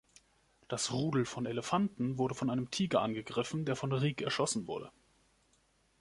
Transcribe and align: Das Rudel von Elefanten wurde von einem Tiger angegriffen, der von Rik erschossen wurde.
Das 0.67 0.91
Rudel 0.91 1.25
von 1.25 1.45
Elefanten 1.45 2.17
wurde 2.17 2.33
von 2.33 2.49
einem 2.49 2.71
Tiger 2.71 3.03
angegriffen, 3.03 3.65
der 3.65 3.75
von 3.75 3.91
Rik 3.93 4.23
erschossen 4.23 4.65
wurde. 4.65 4.91